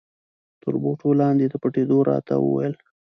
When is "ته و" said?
2.27-2.45